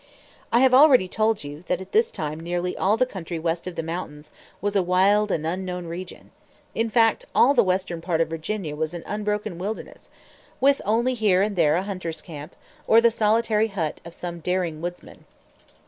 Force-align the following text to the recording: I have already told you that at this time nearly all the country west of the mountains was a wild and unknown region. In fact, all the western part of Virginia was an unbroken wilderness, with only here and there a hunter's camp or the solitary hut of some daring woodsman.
I 0.51 0.61
have 0.61 0.73
already 0.73 1.07
told 1.07 1.43
you 1.43 1.61
that 1.67 1.79
at 1.79 1.91
this 1.91 2.09
time 2.09 2.39
nearly 2.39 2.75
all 2.75 2.97
the 2.97 3.05
country 3.05 3.37
west 3.37 3.67
of 3.67 3.75
the 3.75 3.83
mountains 3.83 4.31
was 4.59 4.75
a 4.75 4.81
wild 4.81 5.29
and 5.31 5.45
unknown 5.45 5.85
region. 5.85 6.31
In 6.73 6.89
fact, 6.89 7.25
all 7.35 7.53
the 7.53 7.63
western 7.63 8.01
part 8.01 8.19
of 8.19 8.27
Virginia 8.29 8.75
was 8.75 8.95
an 8.95 9.03
unbroken 9.05 9.59
wilderness, 9.59 10.09
with 10.59 10.81
only 10.85 11.13
here 11.13 11.43
and 11.43 11.55
there 11.55 11.75
a 11.75 11.83
hunter's 11.83 12.19
camp 12.21 12.55
or 12.87 12.99
the 12.99 13.11
solitary 13.11 13.67
hut 13.67 14.01
of 14.03 14.15
some 14.15 14.39
daring 14.39 14.81
woodsman. 14.81 15.25